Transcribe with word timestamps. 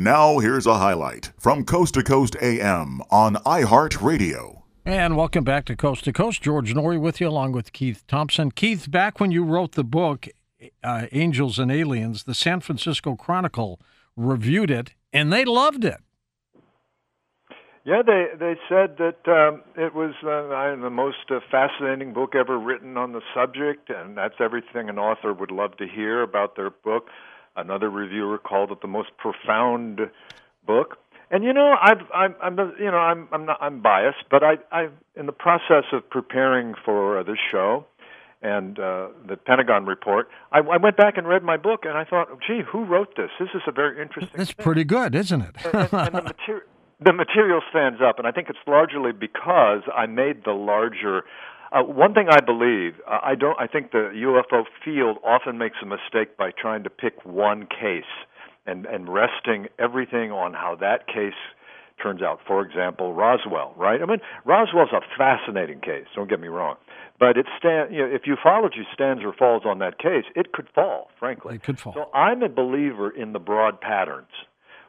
Now, 0.00 0.38
here's 0.38 0.64
a 0.64 0.78
highlight 0.78 1.32
from 1.40 1.64
Coast 1.64 1.94
to 1.94 2.04
Coast 2.04 2.36
AM 2.40 3.00
on 3.10 3.34
iHeartRadio. 3.34 4.62
And 4.84 5.16
welcome 5.16 5.42
back 5.42 5.64
to 5.64 5.74
Coast 5.74 6.04
to 6.04 6.12
Coast. 6.12 6.40
George 6.40 6.72
Noory 6.72 7.00
with 7.00 7.20
you, 7.20 7.26
along 7.26 7.50
with 7.50 7.72
Keith 7.72 8.04
Thompson. 8.06 8.52
Keith, 8.52 8.88
back 8.88 9.18
when 9.18 9.32
you 9.32 9.42
wrote 9.42 9.72
the 9.72 9.82
book, 9.82 10.28
uh, 10.84 11.06
Angels 11.10 11.58
and 11.58 11.72
Aliens, 11.72 12.22
the 12.22 12.34
San 12.36 12.60
Francisco 12.60 13.16
Chronicle 13.16 13.80
reviewed 14.16 14.70
it, 14.70 14.94
and 15.12 15.32
they 15.32 15.44
loved 15.44 15.84
it. 15.84 15.98
Yeah, 17.84 18.02
they 18.06 18.26
they 18.38 18.54
said 18.68 18.98
that 18.98 19.26
um, 19.26 19.62
it 19.76 19.96
was 19.96 20.14
uh, 20.22 20.80
the 20.80 20.90
most 20.90 21.28
uh, 21.28 21.40
fascinating 21.50 22.12
book 22.12 22.36
ever 22.36 22.56
written 22.56 22.96
on 22.96 23.14
the 23.14 23.22
subject, 23.34 23.90
and 23.90 24.16
that's 24.16 24.36
everything 24.38 24.88
an 24.88 25.00
author 25.00 25.32
would 25.32 25.50
love 25.50 25.76
to 25.78 25.88
hear 25.88 26.22
about 26.22 26.54
their 26.54 26.70
book. 26.70 27.08
Another 27.56 27.90
reviewer 27.90 28.38
called 28.38 28.70
it 28.70 28.80
the 28.80 28.88
most 28.88 29.10
profound 29.16 30.00
book. 30.66 30.98
And 31.30 31.44
you 31.44 31.52
know, 31.52 31.74
I've, 31.80 32.00
I'm, 32.14 32.34
I'm, 32.42 32.58
you 32.78 32.90
know, 32.90 32.96
I'm, 32.96 33.28
I'm 33.32 33.46
not, 33.46 33.58
I'm 33.60 33.82
biased, 33.82 34.24
but 34.30 34.42
I, 34.42 34.54
I, 34.72 34.88
in 35.14 35.26
the 35.26 35.32
process 35.32 35.84
of 35.92 36.08
preparing 36.08 36.74
for 36.84 37.22
this 37.24 37.36
show 37.50 37.84
and 38.40 38.78
uh, 38.78 39.08
the 39.26 39.36
Pentagon 39.36 39.84
report, 39.84 40.28
I, 40.52 40.60
I 40.60 40.76
went 40.76 40.96
back 40.96 41.18
and 41.18 41.26
read 41.26 41.42
my 41.42 41.56
book, 41.56 41.80
and 41.84 41.98
I 41.98 42.04
thought, 42.04 42.28
gee, 42.46 42.60
who 42.70 42.84
wrote 42.84 43.16
this? 43.16 43.30
This 43.38 43.48
is 43.54 43.62
a 43.66 43.72
very 43.72 44.00
interesting. 44.00 44.40
It's 44.40 44.52
pretty 44.52 44.84
good, 44.84 45.14
isn't 45.14 45.40
it? 45.40 45.56
and, 45.64 45.74
and, 45.92 46.14
the 46.14 46.22
material 46.36 46.62
the 47.00 47.12
material 47.12 47.60
stands 47.70 48.00
up, 48.02 48.18
and 48.18 48.26
I 48.26 48.32
think 48.32 48.48
it's 48.48 48.58
largely 48.66 49.12
because 49.12 49.82
I 49.94 50.06
made 50.06 50.44
the 50.44 50.52
larger. 50.52 51.24
Uh, 51.70 51.82
one 51.82 52.14
thing 52.14 52.28
I 52.30 52.40
believe, 52.40 52.94
uh, 53.06 53.18
I 53.22 53.34
don't. 53.34 53.58
I 53.60 53.66
think 53.66 53.92
the 53.92 54.10
UFO 54.14 54.64
field 54.84 55.18
often 55.24 55.58
makes 55.58 55.76
a 55.82 55.86
mistake 55.86 56.36
by 56.36 56.50
trying 56.50 56.84
to 56.84 56.90
pick 56.90 57.24
one 57.24 57.66
case 57.66 58.04
and 58.66 58.86
and 58.86 59.08
resting 59.08 59.68
everything 59.78 60.32
on 60.32 60.54
how 60.54 60.76
that 60.80 61.06
case 61.06 61.38
turns 62.02 62.22
out. 62.22 62.40
For 62.46 62.64
example, 62.64 63.12
Roswell, 63.12 63.74
right? 63.76 64.00
I 64.00 64.06
mean, 64.06 64.20
Roswell's 64.44 64.92
a 64.92 65.00
fascinating 65.16 65.80
case. 65.80 66.06
Don't 66.14 66.30
get 66.30 66.40
me 66.40 66.48
wrong, 66.48 66.76
but 67.20 67.36
it 67.36 67.46
stand. 67.58 67.94
You 67.94 68.06
know, 68.06 68.14
if 68.14 68.22
ufology 68.22 68.84
stands 68.94 69.22
or 69.22 69.34
falls 69.34 69.62
on 69.66 69.78
that 69.80 69.98
case, 69.98 70.24
it 70.34 70.52
could 70.52 70.68
fall. 70.74 71.10
Frankly, 71.18 71.56
it 71.56 71.62
could 71.62 71.78
fall. 71.78 71.92
So 71.92 72.08
I'm 72.14 72.42
a 72.42 72.48
believer 72.48 73.10
in 73.10 73.32
the 73.34 73.40
broad 73.40 73.80
patterns 73.80 74.28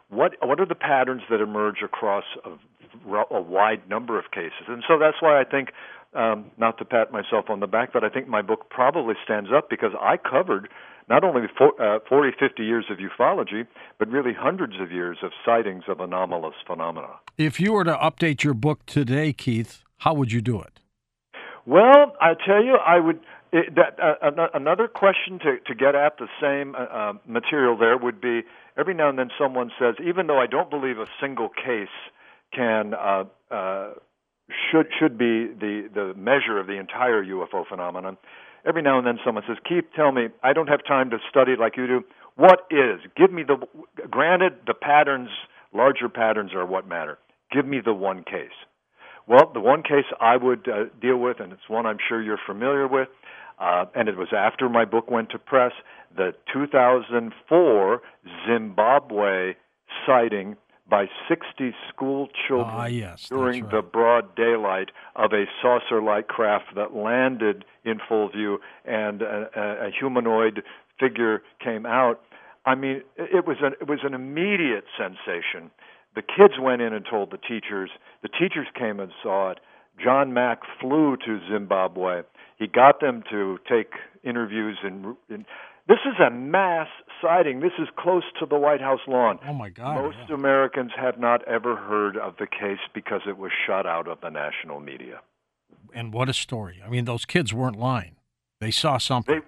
what 0.09 0.33
what 0.41 0.59
are 0.59 0.65
the 0.65 0.75
patterns 0.75 1.21
that 1.29 1.39
emerge 1.39 1.81
across 1.83 2.23
a, 2.43 3.15
a 3.33 3.41
wide 3.41 3.87
number 3.87 4.17
of 4.17 4.31
cases? 4.31 4.65
And 4.67 4.83
so 4.87 4.97
that's 4.99 5.17
why 5.21 5.39
I 5.39 5.43
think, 5.43 5.69
um, 6.13 6.51
not 6.57 6.77
to 6.79 6.85
pat 6.85 7.11
myself 7.11 7.45
on 7.49 7.59
the 7.59 7.67
back, 7.67 7.93
but 7.93 8.03
I 8.03 8.09
think 8.09 8.27
my 8.27 8.41
book 8.41 8.69
probably 8.69 9.15
stands 9.23 9.49
up 9.55 9.69
because 9.69 9.91
I 9.99 10.17
covered 10.17 10.69
not 11.07 11.23
only 11.23 11.41
for, 11.57 11.79
uh, 11.81 11.99
40, 12.07 12.31
50 12.39 12.63
years 12.63 12.85
of 12.89 12.97
ufology, 12.97 13.65
but 13.97 14.07
really 14.09 14.33
hundreds 14.33 14.79
of 14.79 14.91
years 14.91 15.17
of 15.23 15.31
sightings 15.43 15.83
of 15.87 15.99
anomalous 15.99 16.55
phenomena. 16.65 17.09
If 17.37 17.59
you 17.59 17.73
were 17.73 17.83
to 17.83 17.95
update 17.95 18.43
your 18.43 18.53
book 18.53 18.85
today, 18.85 19.33
Keith, 19.33 19.83
how 19.97 20.13
would 20.13 20.31
you 20.31 20.41
do 20.41 20.61
it? 20.61 20.79
Well, 21.65 22.15
I 22.21 22.33
tell 22.45 22.63
you, 22.63 22.75
I 22.75 22.99
would. 22.99 23.19
It, 23.51 23.73
that, 23.75 23.99
uh, 23.99 24.47
another 24.53 24.87
question 24.87 25.39
to, 25.39 25.57
to 25.65 25.73
get 25.73 25.95
at 25.95 26.17
the 26.19 26.27
same 26.39 26.75
uh, 26.75 26.83
uh, 26.83 27.13
material 27.25 27.75
there 27.75 27.97
would 27.97 28.21
be 28.21 28.41
every 28.77 28.93
now 28.93 29.09
and 29.09 29.17
then 29.17 29.29
someone 29.39 29.71
says, 29.79 29.95
even 30.03 30.27
though 30.27 30.39
I 30.39 30.45
don't 30.45 30.69
believe 30.69 30.99
a 30.99 31.07
single 31.19 31.49
case 31.49 31.87
can 32.53 32.93
uh, 32.93 33.23
uh, 33.49 33.93
should 34.71 34.87
should 34.99 35.17
be 35.17 35.47
the 35.47 35.89
the 35.93 36.13
measure 36.15 36.59
of 36.59 36.67
the 36.67 36.77
entire 36.79 37.23
UFO 37.23 37.67
phenomenon, 37.67 38.17
every 38.65 38.81
now 38.81 38.97
and 38.97 39.05
then 39.05 39.19
someone 39.25 39.43
says, 39.47 39.57
Keith, 39.67 39.85
tell 39.95 40.11
me, 40.11 40.27
I 40.43 40.53
don't 40.53 40.67
have 40.67 40.83
time 40.85 41.09
to 41.11 41.17
study 41.29 41.55
like 41.59 41.77
you 41.77 41.87
do. 41.87 42.01
What 42.35 42.67
is? 42.71 42.99
Give 43.15 43.31
me 43.31 43.43
the. 43.43 43.57
Granted, 44.09 44.53
the 44.65 44.73
patterns, 44.73 45.29
larger 45.73 46.09
patterns, 46.09 46.53
are 46.53 46.65
what 46.65 46.87
matter. 46.87 47.17
Give 47.51 47.65
me 47.65 47.79
the 47.83 47.93
one 47.93 48.23
case. 48.23 48.55
Well, 49.27 49.51
the 49.53 49.59
one 49.59 49.83
case 49.83 50.05
I 50.19 50.37
would 50.37 50.67
uh, 50.67 50.85
deal 51.01 51.17
with, 51.17 51.39
and 51.39 51.53
it's 51.53 51.67
one 51.67 51.85
I'm 51.85 51.97
sure 52.07 52.21
you're 52.21 52.39
familiar 52.47 52.87
with, 52.87 53.09
uh, 53.59 53.85
and 53.93 54.09
it 54.09 54.17
was 54.17 54.29
after 54.35 54.69
my 54.69 54.85
book 54.85 55.11
went 55.11 55.29
to 55.31 55.39
press, 55.39 55.71
the 56.15 56.31
2004 56.51 58.01
Zimbabwe 58.47 59.53
sighting 60.07 60.55
by 60.89 61.05
60 61.27 61.73
school 61.89 62.27
children 62.47 62.75
ah, 62.75 62.85
yes, 62.85 63.27
during 63.29 63.63
right. 63.63 63.71
the 63.71 63.81
broad 63.81 64.35
daylight 64.35 64.89
of 65.15 65.31
a 65.33 65.45
saucer-like 65.61 66.27
craft 66.27 66.75
that 66.75 66.95
landed 66.95 67.65
in 67.85 67.99
full 68.07 68.29
view 68.29 68.59
and 68.85 69.21
a, 69.21 69.49
a, 69.55 69.87
a 69.87 69.91
humanoid 69.97 70.63
figure 70.99 71.41
came 71.63 71.85
out. 71.85 72.21
I 72.65 72.75
mean, 72.75 73.01
it 73.17 73.47
was 73.47 73.57
an 73.61 73.73
it 73.79 73.87
was 73.87 73.99
an 74.03 74.13
immediate 74.13 74.85
sensation. 74.97 75.71
The 76.15 76.21
kids 76.21 76.55
went 76.59 76.81
in 76.81 76.93
and 76.93 77.05
told 77.09 77.31
the 77.31 77.37
teachers. 77.37 77.89
The 78.21 78.29
teachers 78.29 78.67
came 78.77 78.99
and 78.99 79.11
saw 79.23 79.51
it. 79.51 79.59
John 80.03 80.33
Mack 80.33 80.61
flew 80.79 81.17
to 81.25 81.39
Zimbabwe. 81.51 82.21
He 82.57 82.67
got 82.67 82.99
them 82.99 83.23
to 83.29 83.57
take 83.69 83.91
interviews 84.23 84.77
in, 84.83 85.15
in 85.29 85.45
this 85.89 85.97
is 86.05 86.19
a 86.25 86.29
mass 86.29 86.87
sighting. 87.19 87.61
This 87.61 87.71
is 87.79 87.87
close 87.97 88.23
to 88.39 88.45
the 88.45 88.57
White 88.57 88.79
House 88.79 88.99
lawn. 89.07 89.39
Oh 89.45 89.53
my 89.53 89.69
God! 89.69 89.95
Most 89.95 90.17
yeah. 90.29 90.35
Americans 90.35 90.91
have 90.95 91.19
not 91.19 91.45
ever 91.47 91.75
heard 91.75 92.15
of 92.15 92.35
the 92.37 92.45
case 92.45 92.79
because 92.93 93.21
it 93.27 93.39
was 93.39 93.51
shut 93.65 93.87
out 93.87 94.07
of 94.07 94.21
the 94.21 94.29
national 94.29 94.79
media. 94.79 95.21
And 95.91 96.13
what 96.13 96.29
a 96.29 96.33
story! 96.33 96.79
I 96.85 96.89
mean, 96.89 97.05
those 97.05 97.25
kids 97.25 97.53
weren't 97.55 97.75
lying. 97.75 98.15
They 98.61 98.69
saw 98.69 98.99
something. 98.99 99.41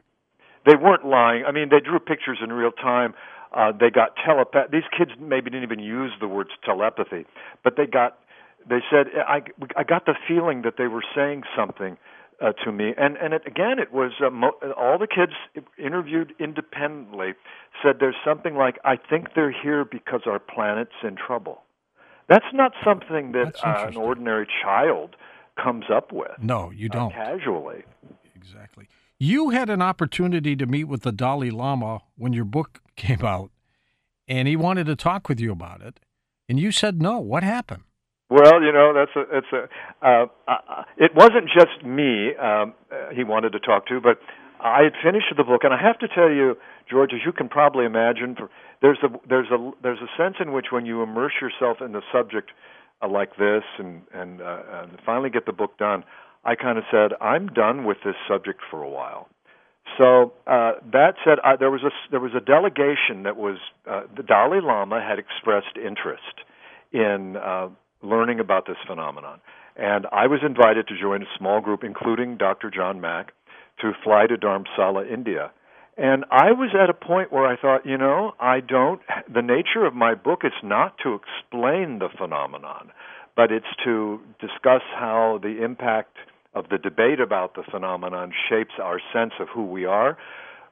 They, 0.66 0.72
they 0.72 0.75
weren't 0.75 1.06
lying. 1.06 1.44
I 1.46 1.51
mean, 1.51 1.69
they 1.69 1.80
drew 1.80 2.00
pictures 2.00 2.40
in 2.44 2.51
real 2.51 2.72
time. 2.72 3.13
Uh, 3.53 3.72
they 3.72 3.91
got 3.91 4.16
telepath. 4.25 4.72
These 4.72 4.90
kids 4.97 5.12
maybe 5.19 5.51
didn't 5.51 5.63
even 5.63 5.80
use 5.80 6.12
the 6.19 6.28
words 6.28 6.50
telepathy, 6.66 7.25
but 7.63 7.75
they 7.78 7.85
got. 7.85 8.18
They 8.68 8.80
said, 8.90 9.07
"I 9.16 9.44
I 9.78 9.84
got 9.84 10.07
the 10.07 10.16
feeling 10.28 10.63
that 10.63 10.74
they 10.80 10.88
were 10.88 11.03
saying 11.16 11.44
something." 11.56 11.97
Uh, 12.41 12.52
to 12.66 12.72
me. 12.72 12.94
And 12.97 13.18
and 13.18 13.34
it, 13.34 13.44
again, 13.46 13.79
it 13.79 13.94
was 13.94 14.12
uh, 14.25 14.29
mo- 14.29 14.57
all 14.78 14.97
the 14.97 15.07
kids 15.07 15.34
interviewed 15.78 16.34
independently 16.40 17.34
said 17.81 17.97
there's 18.00 18.16
something 18.25 18.56
like 18.56 18.79
I 18.84 18.96
think 18.97 19.29
they're 19.35 19.53
here 19.53 19.85
because 19.85 20.22
our 20.25 20.40
planet's 20.40 20.91
in 21.03 21.16
trouble. 21.16 21.62
That's 22.28 22.46
not 22.53 22.72
something 22.84 23.34
that 23.34 23.56
uh, 23.63 23.88
an 23.88 23.97
ordinary 23.97 24.47
child 24.63 25.16
comes 25.62 25.85
up 25.94 26.12
with. 26.12 26.31
No, 26.40 26.72
you 26.72 26.90
uh, 26.91 26.94
don't. 26.94 27.12
casually. 27.12 27.84
Exactly. 28.35 28.88
You 29.19 29.50
had 29.50 29.69
an 29.69 29.81
opportunity 29.81 30.56
to 30.56 30.66
meet 30.66 30.85
with 30.85 31.03
the 31.03 31.12
Dalai 31.12 31.51
Lama 31.51 32.00
when 32.18 32.34
your 32.34 32.46
book 32.46 32.81
came 32.96 33.24
out, 33.24 33.51
and 34.28 34.47
he 34.47 34.56
wanted 34.56 34.88
to 34.88 34.96
talk 34.96 35.30
with 35.30 35.40
you 35.40 35.51
about 35.51 35.81
it, 35.81 36.00
and 36.50 36.59
you 36.59 36.72
said 36.72 37.01
no. 37.01 37.19
What 37.19 37.44
happened? 37.44 37.84
Well, 38.31 38.64
you 38.64 38.72
know, 38.72 38.94
that's 38.96 39.12
a 39.14 39.38
it's 39.38 39.52
a 39.52 39.68
uh, 40.08 40.25
uh, 40.47 40.84
it 40.96 41.12
wasn't 41.14 41.50
just 41.52 41.84
me 41.84 42.34
um, 42.40 42.74
uh, 42.90 43.12
he 43.14 43.25
wanted 43.25 43.52
to 43.52 43.59
talk 43.59 43.88
to, 43.88 44.00
but 44.00 44.19
I 44.62 44.84
had 44.84 44.94
finished 45.03 45.34
the 45.36 45.44
book, 45.44 45.66
and 45.66 45.74
I 45.74 45.81
have 45.81 46.00
to 46.00 46.08
tell 46.08 46.31
you, 46.31 46.56
George, 46.90 47.12
as 47.14 47.19
you 47.25 47.34
can 47.34 47.50
probably 47.50 47.84
imagine, 47.84 48.36
for, 48.38 48.50
there's 48.81 49.00
a 49.03 49.09
there's 49.28 49.52
a 49.52 49.72
there's 49.84 50.00
a 50.00 50.08
sense 50.16 50.38
in 50.40 50.53
which 50.53 50.68
when 50.72 50.86
you 50.86 51.03
immerse 51.03 51.34
yourself 51.42 51.81
in 51.81 51.92
the 51.92 52.02
subject 52.09 52.52
uh, 53.02 53.09
like 53.09 53.36
this, 53.36 53.64
and 53.78 54.03
and, 54.14 54.42
uh, 54.42 54.62
and 54.84 54.98
finally 55.06 55.30
get 55.30 55.46
the 55.46 55.52
book 55.52 55.78
done, 55.78 56.06
I 56.46 56.56
kind 56.56 56.78
of 56.78 56.86
said 56.90 57.12
I'm 57.19 57.48
done 57.48 57.84
with 57.84 57.98
this 58.06 58.16
subject 58.30 58.62
for 58.72 58.81
a 58.81 58.90
while. 58.90 59.28
So 59.98 60.31
uh, 60.48 60.80
that 60.94 61.16
said, 61.25 61.40
uh, 61.44 61.58
there 61.59 61.69
was 61.69 61.84
a 61.84 61.92
there 62.12 62.22
was 62.22 62.31
a 62.34 62.40
delegation 62.40 63.24
that 63.24 63.36
was 63.36 63.58
uh, 63.86 64.03
the 64.16 64.24
Dalai 64.24 64.62
Lama 64.62 65.02
had 65.06 65.19
expressed 65.19 65.75
interest 65.75 66.48
in 66.94 67.36
uh, 67.36 67.68
learning 68.01 68.39
about 68.39 68.66
this 68.66 68.78
phenomenon. 68.88 69.39
And 69.75 70.06
I 70.12 70.28
was 70.28 70.39
invited 70.45 70.88
to 70.88 71.00
join 71.00 71.22
a 71.22 71.38
small 71.38 71.62
group, 71.62 71.84
including 71.84 72.38
Dr. 72.38 72.69
John 72.69 73.00
Mack, 73.01 73.34
to 73.81 73.94
fly 74.03 74.28
to 74.28 74.38
Dharamsala, 74.38 75.12
India. 75.12 75.51
And 75.97 76.25
I 76.31 76.51
was 76.51 76.69
at 76.73 76.89
a 76.89 76.94
point 76.94 77.31
where 77.31 77.45
I 77.45 77.56
thought, 77.57 77.85
you 77.85 77.97
know, 77.97 78.34
I 78.39 78.59
don't, 78.59 79.01
the 79.31 79.41
nature 79.41 79.85
of 79.85 79.94
my 79.94 80.16
book 80.16 80.41
is 80.44 80.53
not 80.63 80.97
to 81.03 81.16
explain 81.16 82.00
the 82.00 82.09
phenomenon, 82.18 82.92
but 83.36 83.51
it's 83.51 83.65
to 83.83 84.19
discuss 84.39 84.81
how 84.95 85.39
the 85.42 85.63
impact 85.63 86.18
of 86.53 86.69
the 86.69 86.77
debate 86.77 87.19
about 87.19 87.56
the 87.56 87.63
phenomenon 87.69 88.33
shapes 88.50 88.74
our 88.81 89.00
sense 89.13 89.33
of 89.39 89.48
who 89.53 89.65
we 89.65 89.86
are. 89.86 90.18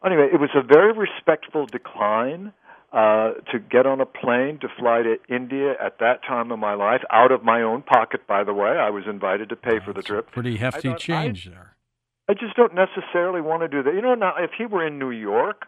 Anyway, 0.06 0.30
it 0.32 0.40
was 0.40 0.50
a 0.56 0.62
very 0.62 0.94
respectful 0.94 1.66
decline 1.66 2.54
uh, 2.92 3.34
to 3.52 3.60
get 3.60 3.86
on 3.86 4.02
a 4.02 4.06
plane 4.06 4.60
to 4.62 4.68
fly 4.80 5.04
to 5.04 5.18
India 5.34 5.74
at 5.84 6.00
that 6.00 6.24
time 6.28 6.52
of 6.52 6.60
my 6.60 6.74
life, 6.74 7.02
out 7.12 7.32
of 7.32 7.44
my 7.44 7.62
own 7.62 7.84
pocket, 7.84 8.26
by 8.28 8.44
the 8.44 8.54
way. 8.54 8.70
I 8.70 8.90
was 8.90 9.04
invited 9.08 9.50
to 9.50 9.56
pay 9.56 9.78
oh, 9.82 9.86
for 9.86 9.94
the 9.94 10.02
trip. 10.02 10.32
Pretty 10.32 10.58
hefty 10.58 10.94
change 10.96 11.48
I, 11.48 11.52
there. 11.52 11.76
I 12.30 12.34
just 12.34 12.56
don't 12.56 12.74
necessarily 12.74 13.42
want 13.42 13.62
to 13.62 13.68
do 13.68 13.84
that. 13.84 13.94
You 13.94 14.02
know, 14.02 14.16
now 14.16 14.34
if 14.38 14.52
he 14.58 14.66
were 14.66 14.86
in 14.86 15.00
New 15.00 15.12
York, 15.12 15.66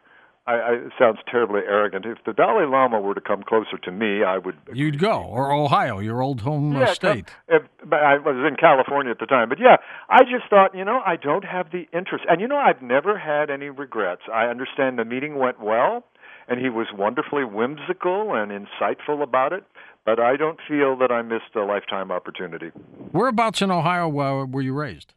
I, 0.47 0.53
I, 0.53 0.71
it 0.73 0.91
sounds 0.97 1.19
terribly 1.29 1.61
arrogant. 1.61 2.05
If 2.05 2.17
the 2.25 2.33
Dalai 2.33 2.65
Lama 2.65 2.99
were 2.99 3.13
to 3.13 3.21
come 3.21 3.43
closer 3.43 3.77
to 3.83 3.91
me, 3.91 4.23
I 4.23 4.39
would. 4.39 4.57
You'd 4.73 4.97
go, 4.97 5.21
or 5.21 5.51
Ohio, 5.51 5.99
your 5.99 6.21
old 6.21 6.41
home 6.41 6.73
yeah, 6.73 6.93
state. 6.93 7.29
If, 7.47 7.61
I 7.91 8.17
was 8.17 8.47
in 8.47 8.55
California 8.57 9.11
at 9.11 9.19
the 9.19 9.27
time, 9.27 9.49
but 9.49 9.59
yeah, 9.59 9.77
I 10.09 10.23
just 10.23 10.49
thought, 10.49 10.75
you 10.75 10.83
know, 10.83 11.01
I 11.05 11.15
don't 11.15 11.45
have 11.45 11.71
the 11.71 11.85
interest, 11.93 12.25
and 12.27 12.41
you 12.41 12.47
know, 12.47 12.57
I've 12.57 12.81
never 12.81 13.19
had 13.19 13.51
any 13.51 13.69
regrets. 13.69 14.23
I 14.33 14.45
understand 14.45 14.97
the 14.97 15.05
meeting 15.05 15.37
went 15.37 15.59
well 15.59 16.03
and 16.47 16.59
he 16.59 16.69
was 16.69 16.87
wonderfully 16.93 17.43
whimsical 17.43 18.33
and 18.33 18.51
insightful 18.51 19.21
about 19.21 19.53
it. 19.53 19.63
But 20.05 20.19
I 20.19 20.35
don't 20.35 20.59
feel 20.67 20.97
that 20.97 21.11
I 21.11 21.21
missed 21.21 21.55
a 21.55 21.63
lifetime 21.63 22.11
opportunity. 22.11 22.67
Whereabouts 23.11 23.61
in 23.61 23.69
Ohio 23.69 24.07
uh, 24.07 24.45
were 24.45 24.61
you 24.61 24.73
raised? 24.73 25.13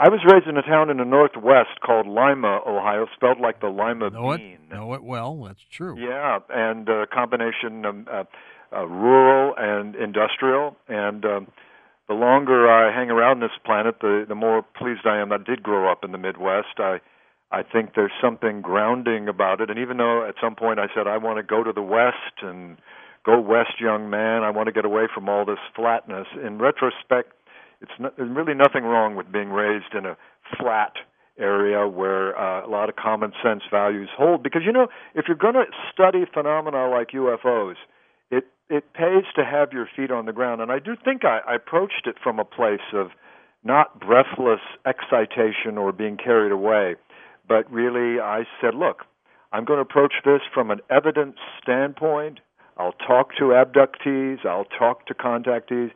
I 0.00 0.08
was 0.08 0.20
raised 0.24 0.48
in 0.48 0.56
a 0.56 0.62
town 0.62 0.88
in 0.88 0.96
the 0.96 1.04
northwest 1.04 1.78
called 1.84 2.06
Lima, 2.06 2.60
Ohio, 2.66 3.06
spelled 3.14 3.38
like 3.38 3.60
the 3.60 3.68
lima 3.68 4.08
know 4.08 4.34
bean. 4.34 4.58
It, 4.70 4.74
know 4.74 4.94
it 4.94 5.02
well. 5.04 5.44
That's 5.44 5.60
true. 5.70 5.94
Yeah, 5.98 6.38
and 6.48 6.88
a 6.88 7.06
combination 7.06 7.84
of 7.84 8.08
uh, 8.08 8.24
uh, 8.72 8.86
rural 8.86 9.54
and 9.58 9.94
industrial. 9.94 10.74
And 10.88 11.24
um, 11.26 11.48
the 12.08 12.14
longer 12.14 12.66
I 12.66 12.96
hang 12.96 13.10
around 13.10 13.40
this 13.40 13.50
planet, 13.64 13.96
the 14.00 14.24
the 14.26 14.34
more 14.34 14.62
pleased 14.62 15.06
I 15.06 15.20
am 15.20 15.28
that 15.28 15.42
I 15.42 15.44
did 15.44 15.62
grow 15.62 15.92
up 15.92 16.02
in 16.02 16.12
the 16.12 16.18
Midwest. 16.18 16.78
I 16.78 17.00
I 17.52 17.62
think 17.62 17.90
there's 17.94 18.12
something 18.22 18.60
grounding 18.60 19.28
about 19.28 19.60
it. 19.60 19.70
And 19.70 19.78
even 19.78 19.96
though 19.96 20.26
at 20.26 20.36
some 20.40 20.54
point 20.54 20.78
I 20.78 20.86
said 20.94 21.06
I 21.06 21.16
want 21.18 21.38
to 21.38 21.42
go 21.42 21.64
to 21.64 21.72
the 21.72 21.82
West 21.82 22.42
and 22.42 22.76
go 23.24 23.40
west, 23.40 23.80
young 23.80 24.08
man, 24.08 24.42
I 24.42 24.50
want 24.50 24.66
to 24.66 24.72
get 24.72 24.84
away 24.84 25.04
from 25.12 25.28
all 25.28 25.44
this 25.44 25.58
flatness. 25.74 26.26
In 26.44 26.58
retrospect 26.58 27.32
it's 27.80 27.92
not, 27.98 28.16
there's 28.16 28.30
really 28.30 28.54
nothing 28.54 28.84
wrong 28.84 29.16
with 29.16 29.32
being 29.32 29.50
raised 29.50 29.94
in 29.96 30.06
a 30.06 30.16
flat 30.58 30.92
area 31.38 31.88
where 31.88 32.38
uh, 32.38 32.66
a 32.66 32.68
lot 32.68 32.88
of 32.88 32.96
common 32.96 33.32
sense 33.42 33.62
values 33.70 34.08
hold. 34.16 34.42
Because 34.42 34.62
you 34.64 34.72
know, 34.72 34.88
if 35.14 35.24
you're 35.26 35.36
going 35.36 35.54
to 35.54 35.64
study 35.92 36.24
phenomena 36.32 36.88
like 36.90 37.10
UFOs, 37.10 37.76
it 38.30 38.44
it 38.68 38.92
pays 38.92 39.24
to 39.36 39.44
have 39.44 39.72
your 39.72 39.88
feet 39.96 40.10
on 40.10 40.26
the 40.26 40.32
ground. 40.32 40.60
And 40.60 40.70
I 40.70 40.78
do 40.78 40.94
think 41.02 41.24
I, 41.24 41.40
I 41.46 41.54
approached 41.56 42.06
it 42.06 42.16
from 42.22 42.38
a 42.38 42.44
place 42.44 42.80
of 42.92 43.08
not 43.64 43.98
breathless 43.98 44.60
excitation 44.86 45.76
or 45.76 45.92
being 45.92 46.16
carried 46.16 46.52
away, 46.52 46.96
but 47.50 47.70
really 47.70 48.20
I 48.20 48.44
said, 48.60 48.76
look, 48.76 49.04
I'm 49.52 49.64
going 49.64 49.78
to 49.78 49.82
approach 49.82 50.14
this 50.24 50.40
from 50.54 50.70
an 50.70 50.78
evidence 50.88 51.34
standpoint. 51.60 52.38
I'll 52.76 52.92
talk 52.92 53.34
to 53.38 53.46
abductees. 53.46 54.46
I'll 54.46 54.66
talk 54.78 55.06
to 55.06 55.14
contactees. 55.14 55.90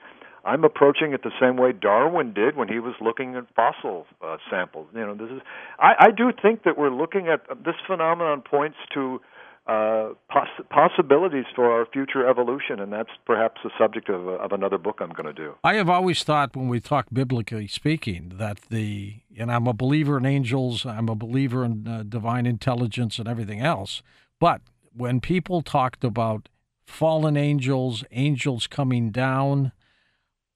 I'm 0.44 0.64
approaching 0.64 1.12
it 1.14 1.22
the 1.22 1.30
same 1.40 1.56
way 1.56 1.70
Darwin 1.72 2.34
did 2.34 2.56
when 2.56 2.66
he 2.66 2.80
was 2.80 2.94
looking 3.00 3.36
at 3.36 3.44
fossil 3.54 4.04
uh, 4.20 4.36
samples. 4.50 4.88
You 4.92 5.06
know, 5.06 5.14
this 5.14 5.30
is 5.30 5.40
I, 5.78 5.92
I 6.00 6.10
do 6.10 6.32
think 6.42 6.64
that 6.64 6.76
we're 6.76 6.90
looking 6.90 7.28
at 7.28 7.46
this 7.64 7.76
phenomenon 7.86 8.42
points 8.42 8.76
to 8.92 9.20
uh, 9.66 10.10
poss- 10.28 10.66
possibilities 10.68 11.46
for 11.54 11.70
our 11.70 11.86
future 11.86 12.28
evolution, 12.28 12.80
and 12.80 12.92
that's 12.92 13.10
perhaps 13.24 13.60
the 13.64 13.70
subject 13.78 14.10
of, 14.10 14.28
of 14.28 14.52
another 14.52 14.76
book 14.76 14.98
I'm 15.00 15.12
going 15.12 15.26
to 15.26 15.32
do. 15.32 15.54
I 15.64 15.74
have 15.74 15.88
always 15.88 16.22
thought, 16.22 16.54
when 16.54 16.68
we 16.68 16.80
talk 16.80 17.06
biblically 17.12 17.66
speaking, 17.66 18.34
that 18.36 18.60
the 18.68 19.22
and 19.38 19.50
I'm 19.50 19.66
a 19.66 19.72
believer 19.72 20.18
in 20.18 20.26
angels, 20.26 20.84
I'm 20.84 21.08
a 21.08 21.14
believer 21.14 21.64
in 21.64 21.88
uh, 21.88 22.04
divine 22.06 22.44
intelligence 22.46 23.18
and 23.18 23.26
everything 23.26 23.60
else, 23.60 24.02
but 24.38 24.60
when 24.92 25.20
people 25.20 25.62
talked 25.62 26.04
about 26.04 26.48
fallen 26.86 27.36
angels, 27.36 28.04
angels 28.12 28.66
coming 28.66 29.10
down, 29.10 29.72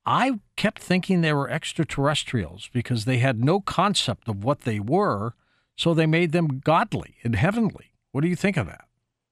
I 0.05 0.39
kept 0.57 0.83
thinking 0.83 1.21
they 1.21 1.33
were 1.33 1.51
extraterrestrials 1.51 2.69
because 2.73 3.05
they 3.05 3.19
had 3.19 3.43
no 3.43 3.61
concept 3.61 4.29
of 4.29 4.45
what 4.45 4.61
they 4.61 4.81
were, 4.81 5.35
so 5.77 5.95
they 5.95 6.07
made 6.07 6.33
them 6.33 6.61
godly 6.63 7.17
and 7.25 7.35
heavenly. 7.35 7.93
What 8.13 8.21
do 8.21 8.29
you 8.29 8.37
think 8.37 8.57
of 8.57 8.67
that? 8.67 8.88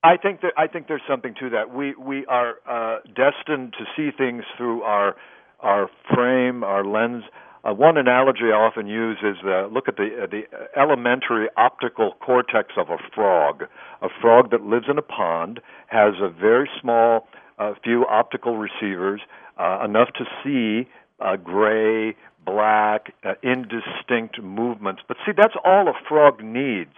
I 0.07 0.17
think 0.17 0.41
that 0.43 0.53
I 0.57 0.69
think 0.69 0.87
there's 0.87 1.03
something 1.09 1.35
to 1.41 1.51
that. 1.51 1.75
We 1.75 1.95
we 1.97 2.25
are 2.27 2.55
uh, 2.69 3.01
destined 3.09 3.75
to 3.77 3.85
see 3.97 4.17
things 4.17 4.45
through 4.57 4.83
our 4.83 5.17
our 5.59 5.91
frame, 6.15 6.63
our 6.63 6.85
lens. 6.85 7.25
Uh, 7.65 7.75
one 7.75 7.97
analogy 7.97 8.53
I 8.53 8.57
often 8.57 8.87
use 8.87 9.19
is 9.25 9.37
uh, 9.45 9.67
look 9.67 9.89
at 9.89 9.97
the 9.97 10.23
uh, 10.23 10.27
the 10.27 10.43
elementary 10.81 11.49
optical 11.57 12.13
cortex 12.25 12.75
of 12.77 12.89
a 12.89 12.99
frog. 13.13 13.65
A 14.01 14.09
frog 14.21 14.53
that 14.53 14.63
lives 14.63 14.87
in 14.89 14.97
a 14.97 15.03
pond 15.03 15.59
has 15.89 16.15
a 16.23 16.29
very 16.29 16.71
small 16.81 17.27
uh, 17.59 17.75
few 17.83 18.07
optical 18.07 18.59
receivers 18.59 19.21
uh, 19.59 19.81
enough 19.85 20.11
to 20.19 20.25
see 20.45 20.89
uh, 21.19 21.35
gray, 21.35 22.15
black, 22.45 23.13
uh, 23.25 23.35
indistinct 23.43 24.41
movements. 24.41 25.03
But 25.09 25.17
see, 25.27 25.33
that's 25.37 25.57
all 25.65 25.89
a 25.89 25.95
frog 26.09 26.45
needs 26.45 26.95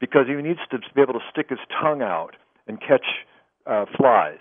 because 0.00 0.26
he 0.26 0.34
needs 0.34 0.60
to 0.70 0.78
be 0.94 1.00
able 1.00 1.14
to 1.14 1.24
stick 1.30 1.48
his 1.48 1.60
tongue 1.80 2.02
out 2.02 2.36
and 2.66 2.80
catch 2.80 3.06
uh, 3.66 3.84
flies. 3.96 4.38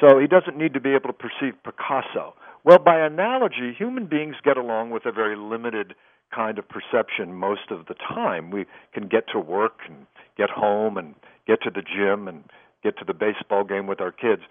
So 0.00 0.18
he 0.18 0.26
doesn't 0.26 0.56
need 0.56 0.74
to 0.74 0.80
be 0.80 0.90
able 0.90 1.08
to 1.08 1.12
perceive 1.12 1.54
Picasso. 1.62 2.34
Well, 2.64 2.78
by 2.78 2.98
analogy, 2.98 3.74
human 3.76 4.06
beings 4.06 4.36
get 4.42 4.56
along 4.56 4.90
with 4.90 5.06
a 5.06 5.12
very 5.12 5.36
limited 5.36 5.94
kind 6.34 6.58
of 6.58 6.64
perception 6.68 7.34
most 7.34 7.70
of 7.70 7.86
the 7.86 7.94
time. 7.94 8.50
We 8.50 8.66
can 8.92 9.06
get 9.06 9.24
to 9.32 9.38
work 9.38 9.80
and 9.86 10.06
get 10.36 10.50
home 10.50 10.96
and 10.96 11.14
get 11.46 11.62
to 11.62 11.70
the 11.70 11.82
gym 11.82 12.26
and 12.26 12.44
get 12.82 12.98
to 12.98 13.04
the 13.04 13.14
baseball 13.14 13.64
game 13.64 13.86
with 13.86 14.00
our 14.00 14.12
kids. 14.12 14.42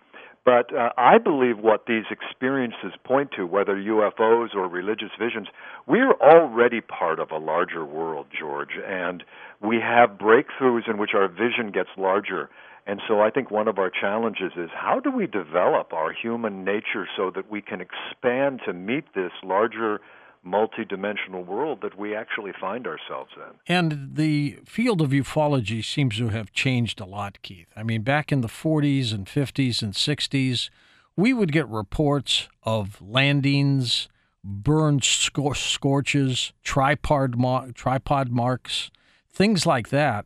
But 0.45 0.75
uh, 0.75 0.89
I 0.97 1.19
believe 1.19 1.59
what 1.59 1.85
these 1.87 2.03
experiences 2.11 2.91
point 3.05 3.31
to, 3.37 3.45
whether 3.45 3.75
UFOs 3.75 4.53
or 4.53 4.67
religious 4.67 5.11
visions, 5.17 5.47
we're 5.87 6.13
already 6.13 6.81
part 6.81 7.19
of 7.19 7.31
a 7.31 7.37
larger 7.37 7.85
world, 7.85 8.27
George, 8.37 8.77
and 8.85 9.23
we 9.61 9.77
have 9.79 10.17
breakthroughs 10.17 10.89
in 10.89 10.97
which 10.97 11.11
our 11.15 11.29
vision 11.29 11.71
gets 11.73 11.89
larger. 11.97 12.49
And 12.85 13.01
so 13.07 13.21
I 13.21 13.29
think 13.29 13.49
one 13.49 13.67
of 13.67 13.77
our 13.79 13.89
challenges 13.89 14.51
is 14.57 14.69
how 14.73 14.99
do 14.99 15.09
we 15.09 15.25
develop 15.25 15.93
our 15.93 16.11
human 16.11 16.65
nature 16.65 17.07
so 17.15 17.31
that 17.33 17.49
we 17.49 17.61
can 17.61 17.79
expand 17.81 18.61
to 18.65 18.73
meet 18.73 19.05
this 19.15 19.31
larger 19.43 20.01
multidimensional 20.45 21.45
world 21.45 21.79
that 21.81 21.97
we 21.97 22.15
actually 22.15 22.51
find 22.59 22.85
ourselves 22.85 23.31
in. 23.37 23.73
And 23.73 24.15
the 24.15 24.59
field 24.65 25.01
of 25.01 25.11
ufology 25.11 25.83
seems 25.83 26.17
to 26.17 26.29
have 26.29 26.51
changed 26.51 26.99
a 26.99 27.05
lot, 27.05 27.41
Keith. 27.41 27.67
I 27.75 27.83
mean, 27.83 28.01
back 28.01 28.31
in 28.31 28.41
the 28.41 28.49
40s 28.49 29.13
and 29.13 29.25
50s 29.25 29.81
and 29.81 29.93
60s, 29.93 30.69
we 31.15 31.31
would 31.31 31.51
get 31.51 31.67
reports 31.69 32.49
of 32.63 33.01
landings, 33.01 34.09
burned 34.43 35.01
scor- 35.01 35.55
scorches, 35.55 36.51
tripod, 36.63 37.37
mar- 37.37 37.71
tripod 37.73 38.29
marks, 38.29 38.91
things 39.31 39.65
like 39.65 39.89
that. 39.89 40.25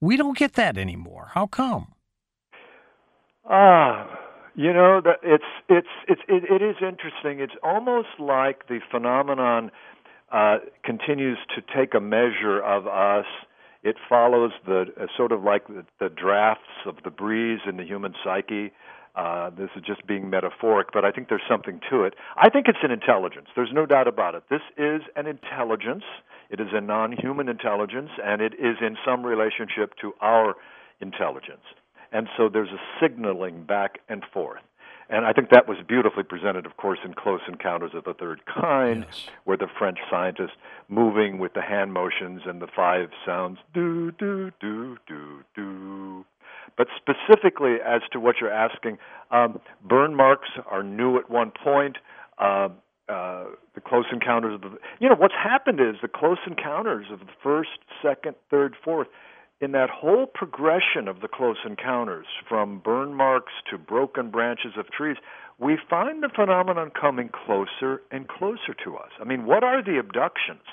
We 0.00 0.18
don't 0.18 0.36
get 0.36 0.54
that 0.54 0.76
anymore. 0.76 1.30
How 1.32 1.46
come? 1.46 1.93
Ah, 3.48 4.08
you 4.54 4.72
know 4.72 5.02
it's 5.22 5.44
it's 5.68 5.88
it's 6.08 6.20
it, 6.28 6.44
it 6.50 6.62
is 6.62 6.76
interesting. 6.80 7.40
It's 7.40 7.54
almost 7.62 8.08
like 8.18 8.68
the 8.68 8.80
phenomenon 8.90 9.70
uh, 10.32 10.58
continues 10.82 11.38
to 11.54 11.62
take 11.76 11.94
a 11.94 12.00
measure 12.00 12.60
of 12.60 12.86
us. 12.86 13.26
It 13.82 13.96
follows 14.08 14.52
the 14.66 14.86
uh, 14.98 15.06
sort 15.16 15.32
of 15.32 15.42
like 15.42 15.66
the, 15.66 15.84
the 16.00 16.08
drafts 16.08 16.86
of 16.86 16.96
the 17.04 17.10
breeze 17.10 17.60
in 17.68 17.76
the 17.76 17.84
human 17.84 18.14
psyche. 18.24 18.72
Uh, 19.14 19.50
this 19.50 19.68
is 19.76 19.82
just 19.86 20.06
being 20.06 20.28
metaphoric, 20.30 20.88
but 20.92 21.04
I 21.04 21.12
think 21.12 21.28
there's 21.28 21.42
something 21.48 21.80
to 21.90 22.02
it. 22.02 22.14
I 22.36 22.48
think 22.50 22.66
it's 22.66 22.78
an 22.82 22.90
intelligence. 22.90 23.46
There's 23.54 23.72
no 23.72 23.86
doubt 23.86 24.08
about 24.08 24.34
it. 24.34 24.42
This 24.50 24.62
is 24.76 25.02
an 25.14 25.26
intelligence. 25.26 26.02
It 26.50 26.60
is 26.60 26.68
a 26.72 26.80
non-human 26.80 27.48
intelligence, 27.48 28.10
and 28.24 28.40
it 28.42 28.54
is 28.54 28.76
in 28.80 28.96
some 29.04 29.24
relationship 29.24 29.92
to 30.00 30.14
our 30.20 30.54
intelligence. 31.00 31.62
And 32.14 32.28
so 32.36 32.48
there's 32.48 32.70
a 32.70 32.80
signaling 33.02 33.64
back 33.64 33.98
and 34.08 34.24
forth. 34.32 34.62
And 35.10 35.26
I 35.26 35.32
think 35.34 35.50
that 35.50 35.68
was 35.68 35.76
beautifully 35.86 36.22
presented, 36.22 36.64
of 36.64 36.78
course, 36.78 37.00
in 37.04 37.12
Close 37.12 37.40
Encounters 37.46 37.90
of 37.94 38.04
the 38.04 38.14
Third 38.14 38.40
Kind, 38.46 39.04
Yes. 39.06 39.26
where 39.44 39.56
the 39.58 39.66
French 39.78 39.98
scientist 40.08 40.54
moving 40.88 41.38
with 41.38 41.52
the 41.52 41.60
hand 41.60 41.92
motions 41.92 42.42
and 42.46 42.62
the 42.62 42.68
five 42.74 43.10
sounds 43.26 43.58
do, 43.74 44.12
do, 44.12 44.50
do, 44.60 44.96
do, 45.06 45.42
do. 45.54 46.24
But 46.78 46.86
specifically 46.96 47.74
as 47.84 48.00
to 48.12 48.20
what 48.20 48.36
you're 48.40 48.50
asking, 48.50 48.98
um, 49.30 49.60
burn 49.86 50.14
marks 50.14 50.48
are 50.70 50.82
new 50.82 51.18
at 51.18 51.28
one 51.28 51.50
point. 51.50 51.98
Uh, 52.38 52.68
uh, 53.08 53.44
the 53.74 53.82
close 53.84 54.06
encounters 54.10 54.54
of 54.54 54.62
the 54.62 54.78
you 54.98 55.10
know 55.10 55.14
what's 55.14 55.34
happened 55.34 55.78
is 55.78 55.96
the 56.00 56.08
close 56.08 56.38
encounters 56.46 57.06
of 57.12 57.18
the 57.20 57.26
first, 57.42 57.68
second, 58.02 58.34
third, 58.50 58.74
fourth 58.82 59.08
in 59.60 59.72
that 59.72 59.90
whole 59.90 60.26
progression 60.26 61.08
of 61.08 61.20
the 61.20 61.28
close 61.28 61.58
encounters, 61.64 62.26
from 62.48 62.80
burn 62.84 63.14
marks 63.14 63.52
to 63.70 63.78
broken 63.78 64.30
branches 64.30 64.72
of 64.76 64.90
trees, 64.90 65.16
we 65.58 65.78
find 65.88 66.22
the 66.22 66.30
phenomenon 66.34 66.90
coming 66.98 67.28
closer 67.28 68.02
and 68.10 68.28
closer 68.28 68.74
to 68.84 68.96
us. 68.96 69.10
I 69.20 69.24
mean, 69.24 69.46
what 69.46 69.62
are 69.62 69.82
the 69.82 69.98
abductions? 69.98 70.64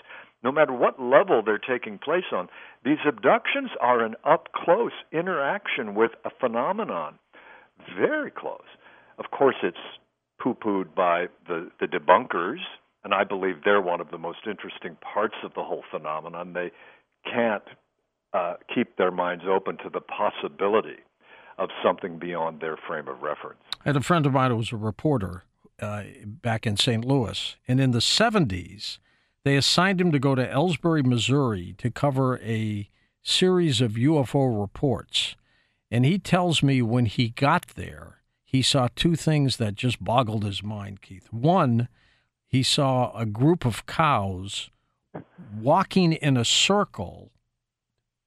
No 0.44 0.52
matter 0.52 0.74
what 0.74 1.00
level 1.00 1.44
they're 1.46 1.60
taking 1.60 2.00
place 2.00 2.24
on, 2.34 2.48
these 2.84 2.98
abductions 3.08 3.70
are 3.80 4.04
an 4.04 4.16
up 4.26 4.50
close 4.54 4.94
interaction 5.12 5.94
with 5.94 6.12
a 6.26 6.32
phenomenon, 6.40 7.20
very 7.96 8.32
close. 8.32 8.66
Of 9.20 9.30
course, 9.30 9.58
it's 9.62 9.78
poo 10.42 10.56
pooed 10.56 10.96
by 10.96 11.28
the, 11.48 11.70
the 11.80 11.86
debunkers, 11.86 12.58
and 13.04 13.14
I 13.14 13.24
believe 13.24 13.58
they're 13.64 13.82
one 13.82 14.02
of 14.02 14.10
the 14.10 14.18
most 14.18 14.40
interesting 14.48 14.98
parts 15.14 15.36
of 15.44 15.54
the 15.54 15.64
whole 15.64 15.84
phenomenon. 15.92 16.54
They 16.54 16.72
can't 17.32 17.64
uh, 18.34 18.56
keep 18.74 18.98
their 18.98 19.12
minds 19.12 19.44
open 19.48 19.78
to 19.78 19.90
the 19.90 20.02
possibility 20.02 21.00
of 21.58 21.70
something 21.84 22.18
beyond 22.18 22.60
their 22.60 22.78
frame 22.78 23.08
of 23.08 23.22
reference. 23.22 23.62
And 23.86 23.98
a 23.98 24.02
friend 24.02 24.26
of 24.26 24.34
mine 24.34 24.56
was 24.56 24.72
a 24.72 24.78
reporter 24.78 25.44
uh, 25.80 26.04
back 26.26 26.66
in 26.66 26.78
St. 26.78 27.04
Louis, 27.04 27.56
and 27.68 27.80
in 27.80 27.92
the 27.92 28.00
70s, 28.00 29.00
they 29.44 29.56
assigned 29.58 30.00
him 30.00 30.12
to 30.12 30.20
go 30.20 30.36
to 30.36 30.48
Elsberry, 30.48 31.04
Missouri 31.04 31.74
to 31.80 31.90
cover 31.90 32.40
a 32.40 32.90
series 33.24 33.82
of 33.82 33.94
UFO 33.94 34.60
reports. 34.60 35.36
And 35.90 36.06
he 36.06 36.20
tells 36.20 36.64
me 36.64 36.82
when 36.82 37.06
he 37.06 37.30
got 37.30 37.68
there, 37.76 38.22
he 38.44 38.62
saw 38.62 38.88
two 38.96 39.16
things 39.16 39.58
that 39.58 39.76
just 39.76 40.04
boggled 40.04 40.44
his 40.44 40.64
mind, 40.64 41.02
Keith. 41.02 41.28
One, 41.32 41.88
he 42.48 42.64
saw 42.64 43.16
a 43.18 43.26
group 43.26 43.66
of 43.66 43.86
cows 43.86 44.70
walking 45.58 46.14
in 46.14 46.38
a 46.38 46.46
circle 46.46 47.32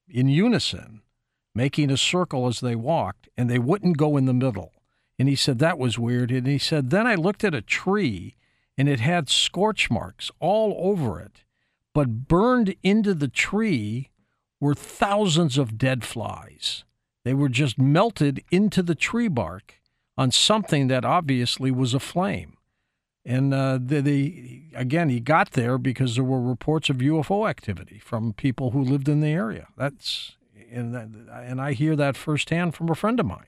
in 0.08 0.28
unison, 0.28 1.02
making 1.54 1.90
a 1.90 1.96
circle 1.96 2.46
as 2.46 2.60
they 2.60 2.74
walked, 2.74 3.28
and 3.36 3.48
they 3.48 3.58
wouldn't 3.58 3.96
go 3.96 4.16
in 4.16 4.26
the 4.26 4.32
middle. 4.32 4.72
And 5.18 5.28
he 5.28 5.36
said 5.36 5.58
that 5.58 5.78
was 5.78 5.98
weird. 5.98 6.30
And 6.30 6.46
he 6.46 6.58
said, 6.58 6.90
then 6.90 7.06
I 7.06 7.14
looked 7.14 7.44
at 7.44 7.54
a 7.54 7.62
tree 7.62 8.36
and 8.76 8.88
it 8.88 9.00
had 9.00 9.28
scorch 9.28 9.90
marks 9.90 10.30
all 10.40 10.76
over 10.78 11.20
it, 11.20 11.44
but 11.94 12.26
burned 12.26 12.74
into 12.82 13.14
the 13.14 13.28
tree 13.28 14.10
were 14.60 14.74
thousands 14.74 15.58
of 15.58 15.78
dead 15.78 16.04
flies. 16.04 16.84
They 17.24 17.34
were 17.34 17.48
just 17.48 17.78
melted 17.78 18.42
into 18.50 18.82
the 18.82 18.96
tree 18.96 19.28
bark 19.28 19.80
on 20.18 20.30
something 20.30 20.88
that 20.88 21.04
obviously 21.04 21.70
was 21.70 21.94
a 21.94 22.00
flame. 22.00 22.53
And 23.26 23.54
uh, 23.54 23.78
again, 24.74 25.08
he 25.08 25.18
got 25.20 25.52
there 25.52 25.78
because 25.78 26.14
there 26.14 26.24
were 26.24 26.40
reports 26.40 26.90
of 26.90 26.96
UFO 26.96 27.48
activity 27.48 27.98
from 27.98 28.34
people 28.34 28.72
who 28.72 28.82
lived 28.82 29.08
in 29.08 29.20
the 29.20 29.28
area. 29.28 29.68
That's 29.76 30.36
and 30.70 30.94
and 30.94 31.60
I 31.60 31.72
hear 31.72 31.96
that 31.96 32.16
firsthand 32.16 32.74
from 32.74 32.90
a 32.90 32.94
friend 32.94 33.18
of 33.18 33.26
mine. 33.26 33.46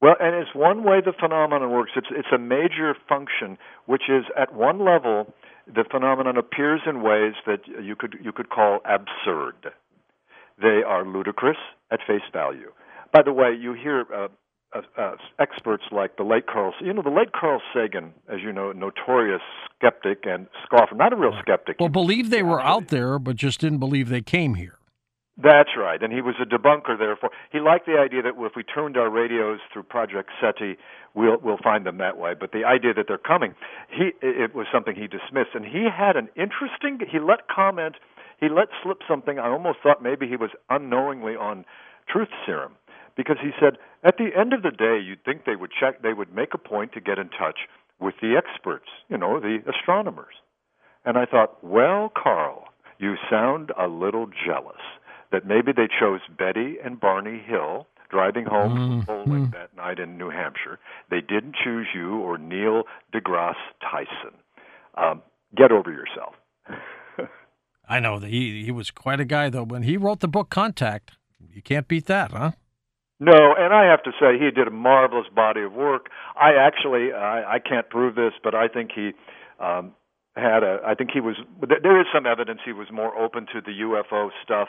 Well, 0.00 0.16
and 0.20 0.34
it's 0.34 0.54
one 0.54 0.84
way 0.84 1.00
the 1.04 1.12
phenomenon 1.18 1.70
works. 1.70 1.92
It's 1.96 2.08
it's 2.10 2.28
a 2.34 2.38
major 2.38 2.94
function, 3.08 3.58
which 3.86 4.02
is 4.08 4.24
at 4.36 4.54
one 4.54 4.84
level, 4.84 5.32
the 5.66 5.84
phenomenon 5.90 6.36
appears 6.36 6.80
in 6.86 7.02
ways 7.02 7.34
that 7.46 7.60
you 7.66 7.96
could 7.96 8.16
you 8.22 8.32
could 8.32 8.50
call 8.50 8.80
absurd. 8.84 9.72
They 10.60 10.82
are 10.86 11.04
ludicrous 11.04 11.56
at 11.90 12.00
face 12.06 12.22
value. 12.32 12.72
By 13.12 13.22
the 13.22 13.32
way, 13.32 13.56
you 13.58 13.72
hear 13.72 14.04
uh, 14.14 14.28
uh, 14.76 15.00
uh, 15.00 15.16
experts 15.38 15.84
like 15.90 16.16
the 16.16 16.22
late 16.22 16.46
Carl, 16.46 16.74
you 16.80 16.92
know, 16.92 17.02
the 17.02 17.10
late 17.10 17.32
Carl 17.32 17.60
Sagan, 17.74 18.12
as 18.28 18.40
you 18.42 18.52
know, 18.52 18.72
notorious 18.72 19.42
skeptic 19.76 20.24
and 20.24 20.46
scoffer, 20.64 20.94
not 20.94 21.12
a 21.12 21.16
real 21.16 21.32
skeptic. 21.40 21.76
Well, 21.78 21.88
believed 21.88 22.30
they 22.30 22.42
were 22.42 22.60
out 22.60 22.88
there, 22.88 23.18
but 23.18 23.36
just 23.36 23.60
didn't 23.60 23.78
believe 23.78 24.08
they 24.08 24.22
came 24.22 24.54
here. 24.54 24.78
That's 25.38 25.70
right, 25.76 26.02
and 26.02 26.12
he 26.12 26.22
was 26.22 26.34
a 26.40 26.46
debunker. 26.46 26.98
Therefore, 26.98 27.30
he 27.52 27.60
liked 27.60 27.84
the 27.84 27.98
idea 27.98 28.22
that 28.22 28.32
if 28.38 28.52
we 28.56 28.62
turned 28.62 28.96
our 28.96 29.10
radios 29.10 29.58
through 29.70 29.82
Project 29.82 30.30
SETI, 30.40 30.78
we'll 31.14 31.36
we'll 31.42 31.58
find 31.62 31.84
them 31.84 31.98
that 31.98 32.16
way. 32.16 32.32
But 32.38 32.52
the 32.52 32.64
idea 32.64 32.94
that 32.94 33.04
they're 33.06 33.18
coming, 33.18 33.54
he 33.90 34.12
it 34.22 34.54
was 34.54 34.66
something 34.72 34.94
he 34.94 35.06
dismissed, 35.06 35.50
and 35.54 35.64
he 35.64 35.88
had 35.94 36.16
an 36.16 36.28
interesting. 36.36 37.00
He 37.10 37.18
let 37.18 37.48
comment, 37.54 37.96
he 38.40 38.48
let 38.48 38.68
slip 38.82 39.00
something. 39.06 39.38
I 39.38 39.48
almost 39.48 39.80
thought 39.82 40.02
maybe 40.02 40.26
he 40.26 40.36
was 40.36 40.50
unknowingly 40.70 41.36
on 41.36 41.66
truth 42.08 42.28
serum 42.46 42.72
because 43.16 43.36
he 43.42 43.50
said 43.60 43.78
at 44.04 44.16
the 44.18 44.30
end 44.38 44.52
of 44.52 44.62
the 44.62 44.70
day 44.70 45.00
you'd 45.04 45.24
think 45.24 45.44
they 45.44 45.56
would 45.56 45.70
check 45.78 46.02
they 46.02 46.12
would 46.12 46.34
make 46.34 46.54
a 46.54 46.58
point 46.58 46.92
to 46.92 47.00
get 47.00 47.18
in 47.18 47.28
touch 47.28 47.60
with 48.00 48.14
the 48.20 48.36
experts 48.36 48.86
you 49.08 49.16
know 49.16 49.40
the 49.40 49.58
astronomers 49.68 50.34
and 51.04 51.16
i 51.16 51.24
thought 51.24 51.62
well 51.64 52.10
carl 52.14 52.64
you 52.98 53.14
sound 53.30 53.72
a 53.78 53.88
little 53.88 54.26
jealous 54.46 54.82
that 55.32 55.46
maybe 55.46 55.72
they 55.72 55.88
chose 55.88 56.20
betty 56.38 56.76
and 56.84 57.00
barney 57.00 57.42
hill 57.46 57.86
driving 58.08 58.44
home 58.44 59.02
mm-hmm. 59.04 59.30
from 59.30 59.50
that 59.52 59.74
night 59.76 59.98
in 59.98 60.16
new 60.16 60.30
hampshire 60.30 60.78
they 61.10 61.20
didn't 61.20 61.56
choose 61.62 61.88
you 61.94 62.18
or 62.18 62.38
neil 62.38 62.84
degrasse 63.12 63.54
tyson 63.80 64.36
um, 64.96 65.22
get 65.56 65.72
over 65.72 65.90
yourself 65.90 66.34
I 67.88 68.00
know 68.00 68.18
that 68.18 68.30
he 68.30 68.64
he 68.64 68.72
was 68.72 68.90
quite 68.90 69.20
a 69.20 69.24
guy 69.24 69.48
though. 69.48 69.62
When 69.62 69.82
he 69.82 69.96
wrote 69.96 70.20
the 70.20 70.28
book 70.28 70.50
Contact, 70.50 71.12
you 71.52 71.62
can't 71.62 71.86
beat 71.86 72.06
that, 72.06 72.32
huh? 72.32 72.52
No, 73.18 73.54
and 73.56 73.72
I 73.72 73.86
have 73.86 74.02
to 74.02 74.12
say 74.20 74.38
he 74.38 74.50
did 74.50 74.68
a 74.68 74.70
marvelous 74.70 75.26
body 75.34 75.62
of 75.62 75.72
work. 75.72 76.10
I 76.38 76.52
actually 76.54 77.12
I, 77.12 77.54
I 77.54 77.58
can't 77.58 77.88
prove 77.88 78.14
this, 78.14 78.32
but 78.44 78.54
I 78.54 78.68
think 78.68 78.90
he 78.94 79.12
um, 79.58 79.92
had 80.36 80.62
a. 80.62 80.80
I 80.86 80.94
think 80.94 81.10
he 81.12 81.20
was. 81.20 81.36
There 81.66 82.00
is 82.00 82.06
some 82.14 82.26
evidence 82.26 82.60
he 82.64 82.72
was 82.72 82.88
more 82.92 83.16
open 83.16 83.46
to 83.54 83.60
the 83.60 83.72
UFO 83.82 84.28
stuff 84.44 84.68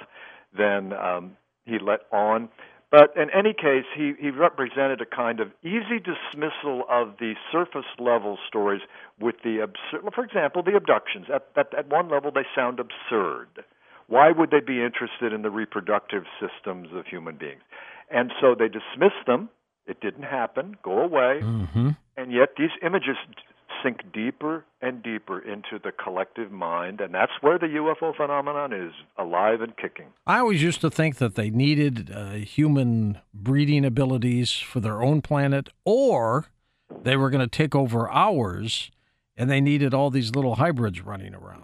than 0.58 0.94
um, 0.94 1.36
he 1.66 1.78
let 1.80 2.02
on. 2.12 2.48
But 2.90 3.12
in 3.18 3.30
any 3.32 3.54
case, 3.54 3.84
he, 3.98 4.14
he 4.18 4.30
represented 4.30 5.02
a 5.02 5.06
kind 5.06 5.42
of 5.42 5.50
easy 5.62 6.00
dismissal 6.00 6.84
of 6.90 7.16
the 7.20 7.34
surface 7.52 7.90
level 8.00 8.38
stories 8.48 8.82
with 9.20 9.36
the 9.44 9.60
absurd. 9.60 10.10
For 10.16 10.24
example, 10.24 10.64
the 10.64 10.78
abductions. 10.78 11.26
At, 11.34 11.48
at, 11.58 11.74
at 11.78 11.90
one 11.90 12.10
level, 12.10 12.32
they 12.32 12.46
sound 12.56 12.80
absurd. 12.80 13.50
Why 14.08 14.32
would 14.32 14.52
they 14.52 14.62
be 14.62 14.82
interested 14.82 15.34
in 15.34 15.42
the 15.42 15.50
reproductive 15.50 16.24
systems 16.40 16.88
of 16.94 17.06
human 17.08 17.36
beings? 17.36 17.60
And 18.10 18.32
so 18.42 18.56
they 18.58 18.68
dismissed 18.68 19.26
them. 19.26 19.50
It 19.86 20.00
didn't 20.02 20.24
happen. 20.24 20.76
Go 20.84 21.00
away. 21.00 21.40
Mm-hmm. 21.42 21.90
And 22.18 22.32
yet 22.32 22.50
these 22.58 22.72
images 22.84 23.16
sink 23.84 24.02
deeper 24.14 24.66
and 24.82 25.04
deeper 25.04 25.40
into 25.40 25.80
the 25.84 25.92
collective 25.92 26.52
mind, 26.52 27.02
and 27.02 27.14
that's 27.14 27.32
where 27.42 27.60
the 27.60 27.68
UFO 27.68 28.16
phenomenon 28.16 28.74
is 28.74 28.92
alive 29.18 29.62
and 29.62 29.76
kicking. 29.78 30.08
I 30.26 30.40
always 30.40 30.62
used 30.62 30.82
to 30.82 30.90
think 30.90 31.18
that 31.18 31.36
they 31.36 31.50
needed 31.50 32.12
uh, 32.14 32.32
human 32.34 33.20
breeding 33.34 33.86
abilities 33.86 34.52
for 34.52 34.80
their 34.80 35.02
own 35.04 35.22
planet, 35.22 35.70
or 35.86 36.48
they 37.04 37.16
were 37.16 37.30
going 37.30 37.48
to 37.48 37.48
take 37.48 37.76
over 37.76 38.10
ours, 38.10 38.92
and 39.36 39.50
they 39.50 39.62
needed 39.62 39.94
all 39.94 40.10
these 40.10 40.36
little 40.36 40.56
hybrids 40.56 41.02
running 41.02 41.34
around. 41.34 41.64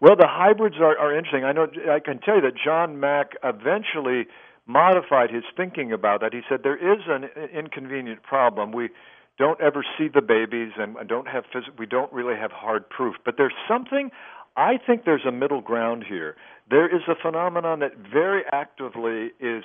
Well, 0.00 0.16
the 0.16 0.28
hybrids 0.28 0.76
are, 0.80 0.98
are 0.98 1.16
interesting. 1.16 1.44
I 1.44 1.52
know 1.52 1.66
I 1.90 1.98
can 1.98 2.20
tell 2.20 2.36
you 2.36 2.42
that 2.42 2.54
John 2.62 3.00
Mack 3.00 3.32
eventually 3.42 4.26
modified 4.66 5.30
his 5.30 5.44
thinking 5.56 5.92
about 5.92 6.20
that. 6.20 6.32
He 6.32 6.40
said 6.48 6.60
there 6.62 6.76
is 6.76 7.02
an 7.06 7.24
inconvenient 7.52 8.22
problem. 8.22 8.72
We 8.72 8.90
don't 9.38 9.60
ever 9.60 9.84
see 9.98 10.08
the 10.08 10.22
babies, 10.22 10.72
and 10.76 10.96
don't 11.08 11.28
have 11.28 11.44
phys- 11.52 11.76
we 11.78 11.86
don't 11.86 12.12
really 12.12 12.36
have 12.36 12.52
hard 12.52 12.88
proof. 12.88 13.16
But 13.24 13.36
there's 13.36 13.54
something. 13.68 14.10
I 14.56 14.78
think 14.78 15.04
there's 15.04 15.26
a 15.26 15.32
middle 15.32 15.60
ground 15.60 16.04
here. 16.08 16.36
There 16.70 16.86
is 16.86 17.02
a 17.08 17.14
phenomenon 17.20 17.80
that 17.80 17.96
very 17.96 18.42
actively 18.52 19.32
is 19.40 19.64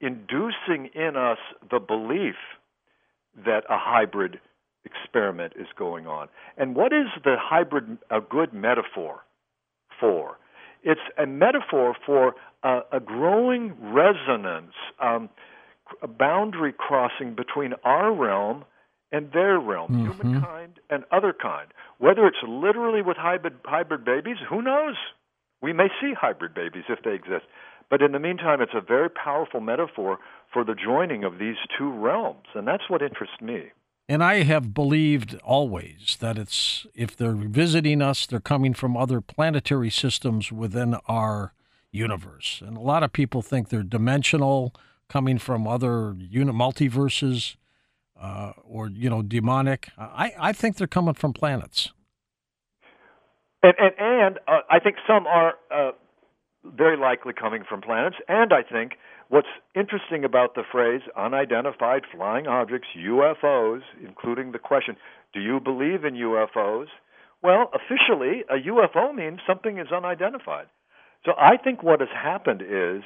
inducing 0.00 0.90
in 0.94 1.16
us 1.16 1.38
the 1.70 1.78
belief 1.78 2.36
that 3.44 3.64
a 3.68 3.78
hybrid 3.78 4.40
experiment 4.84 5.54
is 5.56 5.66
going 5.76 6.06
on. 6.06 6.28
And 6.56 6.76
what 6.76 6.92
is 6.92 7.06
the 7.24 7.36
hybrid 7.38 7.98
a 8.10 8.20
good 8.20 8.52
metaphor 8.52 9.24
for? 9.98 10.38
It's 10.82 11.00
a 11.18 11.26
metaphor 11.26 11.96
for 12.04 12.34
uh, 12.66 12.80
a 12.90 12.98
growing 12.98 13.74
resonance, 13.80 14.72
um, 15.00 15.28
a 16.02 16.08
boundary 16.08 16.74
crossing 16.76 17.36
between 17.36 17.74
our 17.84 18.12
realm 18.12 18.64
and 19.12 19.30
their 19.32 19.60
realm, 19.60 19.92
mm-hmm. 19.92 20.20
humankind 20.20 20.80
and 20.90 21.04
other 21.12 21.32
kind. 21.32 21.68
Whether 21.98 22.26
it's 22.26 22.42
literally 22.46 23.02
with 23.02 23.16
hybrid, 23.16 23.54
hybrid 23.64 24.04
babies, 24.04 24.38
who 24.50 24.62
knows? 24.62 24.96
We 25.62 25.72
may 25.72 25.86
see 26.00 26.12
hybrid 26.20 26.54
babies 26.54 26.84
if 26.88 27.04
they 27.04 27.14
exist. 27.14 27.46
But 27.88 28.02
in 28.02 28.10
the 28.10 28.18
meantime, 28.18 28.60
it's 28.60 28.74
a 28.74 28.80
very 28.80 29.08
powerful 29.08 29.60
metaphor 29.60 30.18
for 30.52 30.64
the 30.64 30.74
joining 30.74 31.22
of 31.22 31.38
these 31.38 31.54
two 31.78 31.92
realms, 31.92 32.46
and 32.54 32.66
that's 32.66 32.90
what 32.90 33.00
interests 33.00 33.40
me. 33.40 33.66
And 34.08 34.24
I 34.24 34.42
have 34.42 34.74
believed 34.74 35.36
always 35.44 36.16
that 36.20 36.36
it's 36.36 36.84
if 36.94 37.16
they're 37.16 37.32
visiting 37.32 38.02
us, 38.02 38.26
they're 38.26 38.40
coming 38.40 38.74
from 38.74 38.96
other 38.96 39.20
planetary 39.20 39.90
systems 39.90 40.50
within 40.50 40.96
our 41.06 41.52
universe. 41.96 42.62
And 42.66 42.76
a 42.76 42.80
lot 42.80 43.02
of 43.02 43.12
people 43.12 43.42
think 43.42 43.68
they're 43.68 43.82
dimensional, 43.82 44.74
coming 45.08 45.38
from 45.38 45.66
other 45.66 46.16
uni- 46.18 46.52
multiverses, 46.52 47.56
uh, 48.20 48.52
or 48.64 48.88
you 48.88 49.10
know, 49.10 49.22
demonic. 49.22 49.88
I, 49.98 50.32
I 50.38 50.52
think 50.52 50.76
they're 50.76 50.86
coming 50.86 51.14
from 51.14 51.32
planets. 51.32 51.92
And 53.62 53.74
and, 53.78 53.94
and 53.98 54.38
uh, 54.46 54.60
I 54.70 54.78
think 54.80 54.96
some 55.06 55.26
are 55.26 55.54
uh, 55.70 55.92
very 56.64 56.96
likely 56.96 57.32
coming 57.32 57.62
from 57.68 57.80
planets. 57.80 58.16
And 58.28 58.52
I 58.52 58.62
think 58.62 58.92
what's 59.28 59.48
interesting 59.74 60.24
about 60.24 60.54
the 60.54 60.62
phrase 60.70 61.02
unidentified 61.16 62.02
flying 62.14 62.46
objects, 62.46 62.88
UFOs, 62.96 63.82
including 64.06 64.52
the 64.52 64.58
question, 64.58 64.96
do 65.32 65.40
you 65.40 65.60
believe 65.60 66.04
in 66.04 66.14
UFOs? 66.14 66.86
Well, 67.42 67.70
officially, 67.74 68.44
a 68.48 68.56
UFO 68.68 69.14
means 69.14 69.40
something 69.46 69.78
is 69.78 69.88
unidentified. 69.92 70.66
So 71.24 71.32
I 71.38 71.56
think 71.56 71.82
what 71.82 72.00
has 72.00 72.08
happened 72.14 72.62
is 72.62 73.02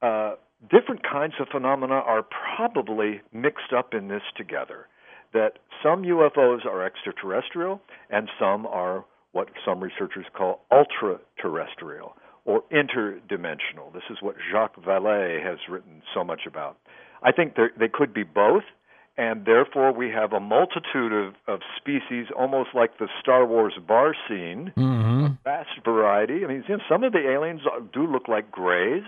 uh, 0.00 0.34
different 0.70 1.02
kinds 1.02 1.34
of 1.40 1.48
phenomena 1.48 1.94
are 1.94 2.24
probably 2.56 3.20
mixed 3.32 3.72
up 3.76 3.94
in 3.94 4.08
this 4.08 4.22
together. 4.36 4.86
That 5.32 5.58
some 5.82 6.02
UFOs 6.02 6.66
are 6.66 6.84
extraterrestrial 6.84 7.80
and 8.10 8.28
some 8.38 8.66
are 8.66 9.04
what 9.32 9.48
some 9.64 9.80
researchers 9.80 10.26
call 10.36 10.60
ultra 10.70 11.18
terrestrial 11.40 12.14
or 12.44 12.62
interdimensional. 12.72 13.92
This 13.94 14.02
is 14.10 14.18
what 14.20 14.36
Jacques 14.52 14.76
Vallée 14.76 15.42
has 15.42 15.58
written 15.70 16.02
so 16.14 16.22
much 16.22 16.42
about. 16.46 16.76
I 17.22 17.32
think 17.32 17.54
they 17.56 17.88
could 17.88 18.12
be 18.12 18.24
both, 18.24 18.64
and 19.16 19.44
therefore 19.44 19.92
we 19.92 20.10
have 20.10 20.32
a 20.32 20.40
multitude 20.40 21.12
of, 21.12 21.34
of 21.46 21.60
species, 21.76 22.26
almost 22.38 22.70
like 22.74 22.98
the 22.98 23.08
Star 23.20 23.46
Wars 23.46 23.74
bar 23.86 24.14
scene, 24.28 24.72
mm-hmm. 24.76 25.24
a 25.26 25.38
vast 25.44 25.84
variety. 25.84 26.44
I 26.44 26.48
mean, 26.48 26.64
you 26.68 26.76
know, 26.76 26.82
some 26.88 27.04
of 27.04 27.12
the 27.12 27.30
aliens 27.30 27.60
do 27.92 28.06
look 28.06 28.28
like 28.28 28.50
grays. 28.50 29.04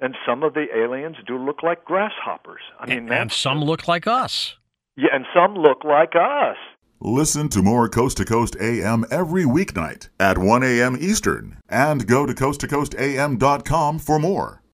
and 0.00 0.16
some 0.26 0.42
of 0.42 0.54
the 0.54 0.66
aliens 0.74 1.16
do 1.26 1.36
look 1.36 1.62
like 1.62 1.84
grasshoppers. 1.84 2.62
I 2.78 2.86
mean, 2.86 2.98
and, 2.98 3.12
and 3.12 3.32
some 3.32 3.62
look 3.62 3.86
like 3.86 4.06
us. 4.06 4.56
Yeah, 4.96 5.08
and 5.12 5.26
some 5.34 5.54
look 5.54 5.84
like 5.84 6.14
us. 6.14 6.56
Listen 7.02 7.48
to 7.50 7.62
more 7.62 7.88
Coast 7.88 8.18
to 8.18 8.24
Coast 8.24 8.56
AM 8.60 9.06
every 9.10 9.44
weeknight 9.44 10.08
at 10.18 10.36
1 10.36 10.62
a.m. 10.62 10.98
Eastern 11.00 11.56
and 11.68 12.06
go 12.06 12.26
to 12.26 12.34
coasttocoastam.com 12.34 13.98
for 13.98 14.18
more. 14.18 14.62